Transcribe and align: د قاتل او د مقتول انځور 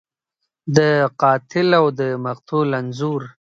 د 0.75 0.79
قاتل 1.21 1.67
او 1.79 1.85
د 1.99 2.01
مقتول 2.25 2.67
انځور 2.79 3.21